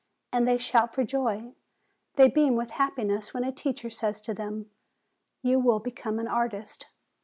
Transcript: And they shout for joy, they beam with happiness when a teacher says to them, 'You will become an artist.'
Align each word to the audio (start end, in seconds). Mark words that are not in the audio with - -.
And 0.31 0.47
they 0.47 0.57
shout 0.57 0.95
for 0.95 1.03
joy, 1.03 1.51
they 2.15 2.27
beam 2.27 2.55
with 2.55 2.71
happiness 2.71 3.35
when 3.35 3.43
a 3.43 3.51
teacher 3.51 3.91
says 3.91 4.19
to 4.21 4.33
them, 4.33 4.71
'You 5.43 5.59
will 5.59 5.77
become 5.79 6.17
an 6.17 6.27
artist.' 6.27 6.87